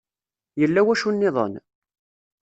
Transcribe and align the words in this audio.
Yella 0.61 0.81
wacu-nniden? 0.85 1.53